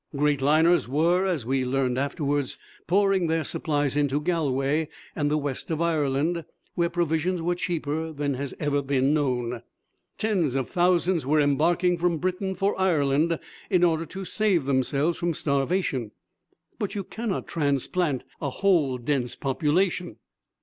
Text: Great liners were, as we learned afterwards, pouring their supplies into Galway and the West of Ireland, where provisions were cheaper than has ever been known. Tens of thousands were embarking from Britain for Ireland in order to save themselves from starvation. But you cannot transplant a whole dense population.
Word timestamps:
Great 0.15 0.41
liners 0.41 0.87
were, 0.87 1.27
as 1.27 1.45
we 1.45 1.63
learned 1.63 1.95
afterwards, 1.95 2.57
pouring 2.87 3.27
their 3.27 3.43
supplies 3.43 3.95
into 3.95 4.19
Galway 4.19 4.87
and 5.15 5.29
the 5.29 5.37
West 5.37 5.69
of 5.69 5.79
Ireland, 5.79 6.43
where 6.73 6.89
provisions 6.89 7.39
were 7.39 7.53
cheaper 7.53 8.11
than 8.11 8.33
has 8.33 8.55
ever 8.59 8.81
been 8.81 9.13
known. 9.13 9.61
Tens 10.17 10.55
of 10.55 10.67
thousands 10.67 11.23
were 11.23 11.39
embarking 11.39 11.99
from 11.99 12.17
Britain 12.17 12.55
for 12.55 12.73
Ireland 12.81 13.37
in 13.69 13.83
order 13.83 14.07
to 14.07 14.25
save 14.25 14.65
themselves 14.65 15.19
from 15.19 15.35
starvation. 15.35 16.09
But 16.79 16.95
you 16.95 17.03
cannot 17.03 17.45
transplant 17.45 18.23
a 18.41 18.49
whole 18.49 18.97
dense 18.97 19.35
population. 19.35 20.15